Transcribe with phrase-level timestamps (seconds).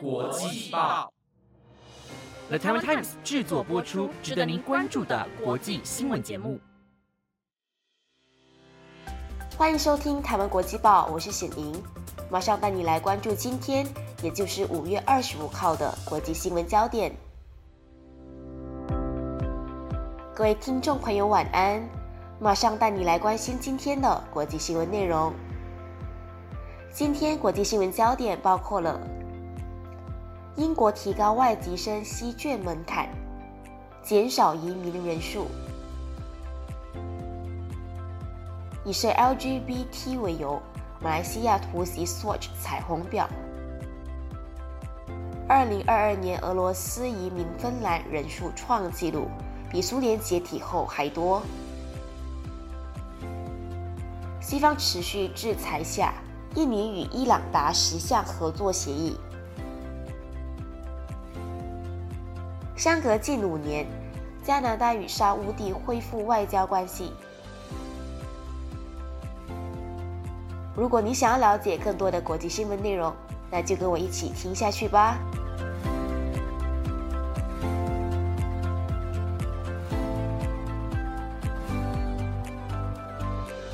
[0.00, 1.10] 国际报
[2.48, 6.58] ，The Taiwan Times 制作播出，值得您关注的国际新闻节目。
[9.56, 11.82] 欢迎收听台湾国际报，我是显莹，
[12.30, 13.86] 马上带你来关注今天，
[14.22, 17.14] 也就是五月二十五号的国际新闻焦点。
[20.34, 21.82] 各位听众朋友，晚安！
[22.38, 25.32] 马上带你来关心今天的国际新闻内容。
[26.92, 29.00] 今天国际新闻焦点包括了：
[30.56, 33.08] 英国提高外籍生吸卷门槛，
[34.02, 35.46] 减少移民人数；
[38.84, 40.60] 以是 LGBT 为由，
[41.00, 43.26] 马来西亚突袭 Swatch 彩虹表；
[45.46, 49.28] 二零二二年俄罗斯移民芬兰人数创纪录。
[49.68, 51.42] 比苏联解体后还多。
[54.40, 56.14] 西方持续制裁下，
[56.54, 59.18] 印尼与伊朗达十项合作协议。
[62.76, 63.86] 相隔近五年，
[64.44, 67.10] 加拿大与沙乌地恢复外交关系。
[70.76, 73.10] 如果你想要了解更多的国际新闻内容，
[73.50, 75.16] 那就跟我一起听下去吧。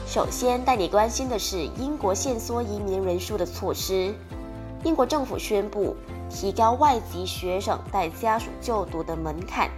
[0.06, 4.14] 首先带你关心的是英国限缩移民人数的措施。
[4.84, 5.94] 英国政府宣布
[6.28, 9.70] 提高外籍学生带家属就读的门槛，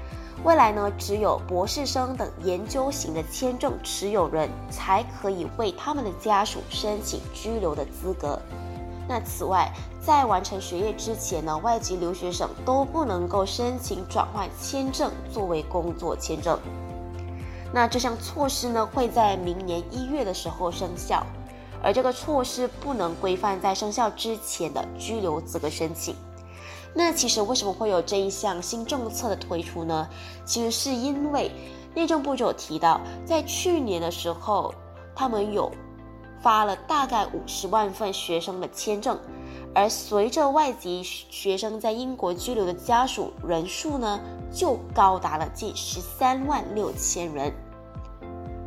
[0.45, 8.41] 未来呢只有博士生等研究型的签证持有人才可以为他们的家属申请居留的资格。
[9.07, 16.59] 那此外，在完成学业之前呢，外籍留学生都不能够申请转换签证作为工作签证。
[17.71, 21.27] 那这项措施呢，会在明年一月的时候生效，
[21.85, 26.17] 而这个措施不能规范在生效之前的居留资格申请。
[26.95, 30.09] 那其实为什么会有这一项新政策的推出呢？
[30.47, 31.51] 其实是因为
[31.95, 34.73] 内政部就有提到，在去年的时候，
[35.15, 35.71] 他们有
[36.41, 39.19] 发了大概五十万份学生的签证，
[39.75, 44.21] 而随着外籍学生在英国居留的家属人数呢，
[44.53, 47.53] 就高达了近十三万六千人。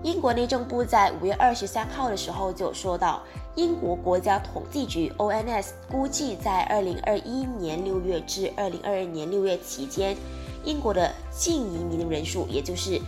[0.08, 3.22] 英国内政部在五月二十三号的时候就说到，
[3.56, 10.16] 英国国家统计局 ONS 估计在二零二一年六月至二零二二年六月期间，
[10.64, 13.02] 英国的净移民人数，也就是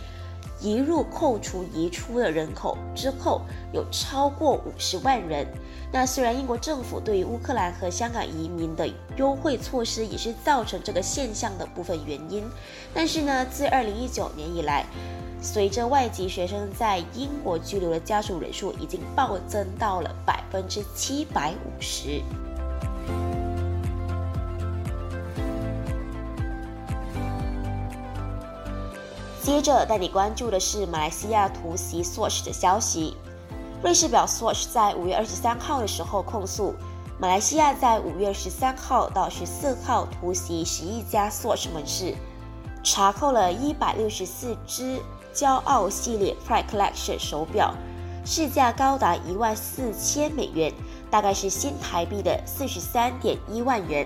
[0.60, 5.46] 移入扣除移出的人口之后，有超过五十万人。
[5.92, 12.44] 那虽然英国政府对于乌克兰和香港移民的优惠措施也是造成这个现象的部分原因，
[12.94, 14.86] 但是呢，自二零一九年以来。
[15.42, 22.20] 随着外籍学生在英国居留的家属人数已经暴增到了百分之七百五十。
[29.42, 33.16] 接着带你关注的是马来西亚突袭 Swatch 的消息。
[33.82, 36.74] 瑞士表 Swatch 在五月二十三号的时候控诉，
[37.18, 42.14] 马来西亚在五月十三号到十四号突袭十一家 Swatch 门市，
[42.84, 45.00] 查扣了一百六十四只。
[45.32, 47.72] 骄傲系列 Pride Collection 手表
[48.24, 50.72] 市价高达一万四千美元，
[51.08, 54.04] 大概是新台币的四十三点一万元。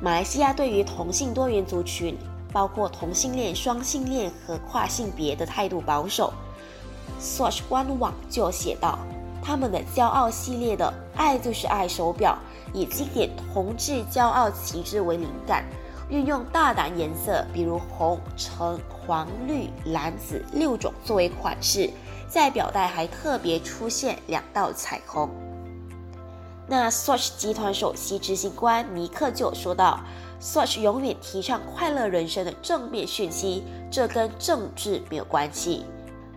[0.00, 2.16] 马来西亚对于同性多元族群，
[2.52, 6.32] 包括同性恋、双性恋和跨性别的态度保守。
[7.20, 8.98] Swatch 官网就写道，
[9.42, 12.38] 他们的骄傲系列的“爱就是爱”手表，
[12.72, 15.64] 以经典同志骄傲旗帜为灵感。
[16.08, 21.88] 运用大胆颜色，比如红、橙、黄、绿、蓝、紫六种作为款式，
[22.28, 25.30] 在表带还特别出现两道彩虹。
[26.70, 29.98] 那 Swatch 集团首席执行官尼克就说到
[30.40, 35.84] ：“Swatch 永远提倡快乐人生的正面讯息，这跟政治没有关系。”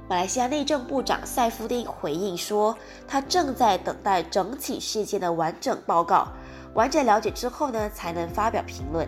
[0.09, 2.75] 马来西亚内政部长塞夫丁回应说
[3.07, 6.27] ：“他正在等待整起事件的完整报告，
[6.73, 9.07] 完整了解之后呢，才能发表评论。”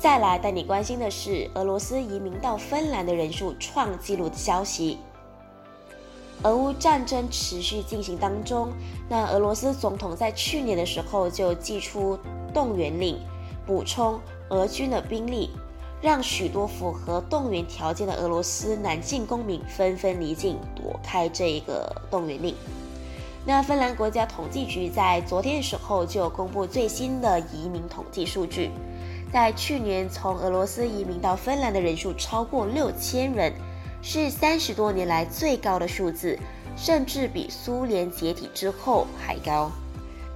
[0.00, 4.96] 再来带你关心的是，俄罗斯移民到芬兰的人数创纪录的消息。
[6.42, 8.72] 俄乌战争持续进行当中，
[9.10, 12.18] 那俄罗斯总统在去年的时候就寄出
[12.54, 13.18] 动员令，
[13.66, 14.18] 补充
[14.48, 15.50] 俄军的兵力，
[16.00, 22.54] 让许多符合动员条件的俄罗斯男性公民纷纷离境躲开这一个动员令。
[23.44, 28.70] 那芬兰国家统计局在昨天的时候就公布最新的移民统计数据。
[29.32, 33.52] 在去年，从俄罗斯移民到芬兰的人数超过六千人，
[34.02, 36.36] 是三十多年来最高的数字，
[36.76, 39.70] 甚至比苏联解体之后还高。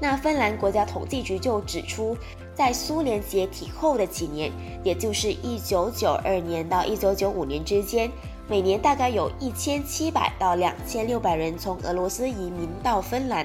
[0.00, 2.16] 那芬兰国家统计局就指出，
[2.54, 4.52] 在苏联解体后的几年，
[4.84, 8.10] 也就是一九九二年到一九九五年之间，
[8.48, 13.44] 每年大概有一千七百到两千六百人从俄罗斯移民到芬兰。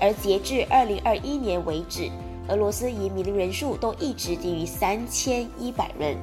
[0.00, 2.10] 而截至二零二一年为止，
[2.48, 6.16] 俄罗斯移民的人数都一直低于三千一百人。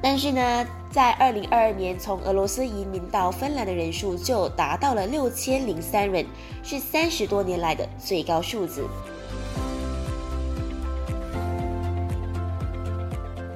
[0.00, 6.24] 但是呢，在二零二二年从俄罗斯移民到芬兰的人数就达到了六千零三人，
[6.62, 8.86] 是三十多年来的最高数字。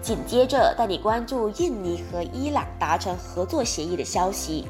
[0.01, 4.67] 紧接着带你关注印尼和伊朗达成合作协议的消息。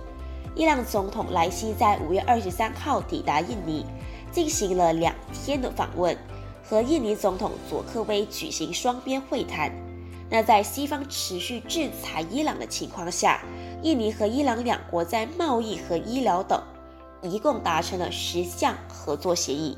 [0.54, 3.86] 伊朗总统莱西在五月二十三号抵达印尼。
[4.30, 6.16] 进行了两天的访问，
[6.62, 9.70] 和印尼总统佐科威举行双边会谈。
[10.30, 13.42] 那在西方持续制裁伊朗的情况下，
[13.82, 16.62] 印尼和伊朗两国在贸易和医疗等
[17.20, 19.76] 一共达成了十项合作协议。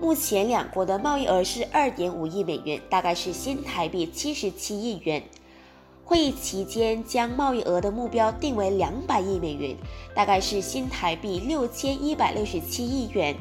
[0.00, 5.22] 目前两国的贸易额是二点五亿美元，大概是新台币七十七亿元。
[6.04, 9.74] 会议期间将贸易额的目标定为两百亿美元，
[10.14, 13.34] 大概是新台币六千一百六十七亿元。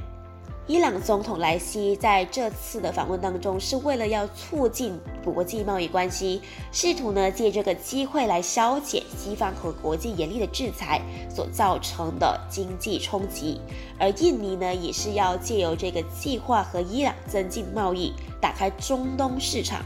[0.65, 13.59] 伊朗总统莱西在这次的访问当中，是为了要促进国际贸易关系，试图呢借这个机会来消减西方和国际严厉的制裁所造成的经济冲击。
[13.99, 19.83] 而印尼呢，也是要借由这个计划和伊朗增进贸易，打开中东市场。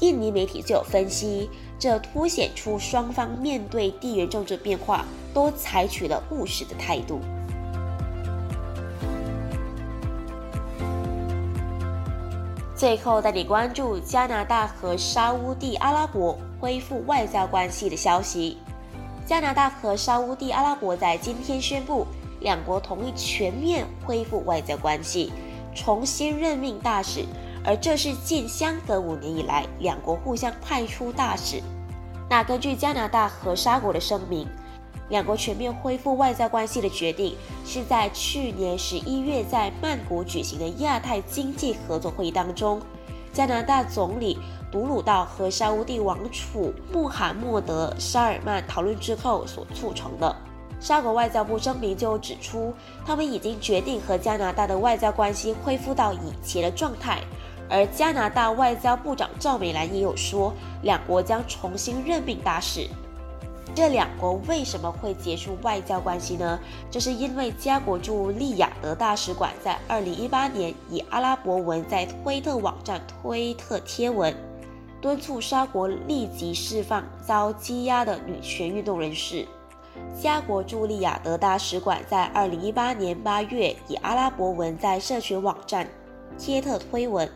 [0.00, 1.48] 印尼媒体就有分析，
[1.78, 7.20] 这凸显出双方面对地缘政治变化都采取了务实的态度。
[12.78, 18.56] 最后带你关注加拿大和沙地阿拉伯恢复外交关系的消息。
[19.26, 22.06] 加拿大和沙地阿拉伯在今天宣布，
[22.38, 25.32] 两国同意全面恢复外交关系，
[25.74, 27.24] 重新任命大使，
[27.64, 31.60] 而这是近相隔五年以来两国互相派出大使。
[32.30, 34.46] 那根据加拿大和沙国的声明。
[35.08, 42.80] 两国全面恢复外交关系的决定，是在去年十一月在曼谷举行的亚太经济合作会议当中，
[43.32, 44.38] 加拿大总理
[44.70, 50.34] 杜鲁道和沙地王储穆罕默德·沙尔曼讨论之后所促成的。
[50.80, 52.72] 沙国外交部声明就指出，
[53.04, 57.20] 他们已经决定和加拿大的外交关系恢复到以前的状态，
[57.68, 62.86] 而加拿大外交部长赵美兰也有说，两国将重新任命大使。
[63.78, 66.58] 这两国为什么会结束外交关系呢？
[66.90, 74.34] 这是因为加国驻利雅得大使馆在二零一八年以阿拉伯文在推特网站推特贴文，
[75.00, 79.46] 敦促沙国立即释放遭羁押的女权运动人士。
[80.20, 85.88] 加国驻利雅得大使馆在二零一八年八月以阿拉伯文在社群网站
[86.36, 87.30] 贴特推文。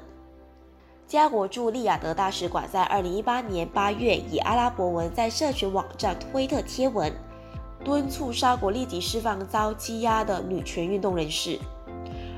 [1.13, 7.13] 加国驻利雅得大使馆在二零一八年八月以阿拉伯文在社群网站推特贴文，
[7.85, 11.59] 敦促沙国立即释放遭羁押的女权运动人士，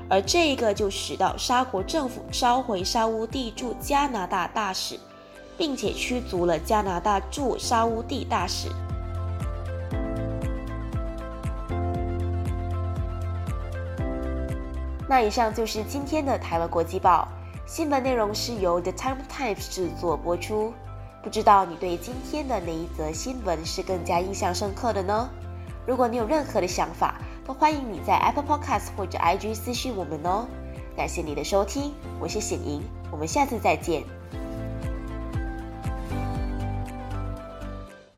[0.09, 4.99] 而这一个就使到沙国政府召回沙乌地驻加拿大大使，
[5.57, 8.67] 并且驱逐了加拿大驻沙乌地大使。
[15.07, 17.25] 那以上就是今天的台湾国际报。
[17.67, 20.71] 新闻内容是由 The Times 制作播出。
[21.23, 25.27] 不知道你对今天的哪一则新闻是更加印象深刻的呢？
[25.87, 30.45] 如果你有任何的想法，都欢迎你在 Apple Podcast 或者 IG 私信我们哦。
[30.95, 34.03] 感谢你的收听，我是显莹，我们下次再见。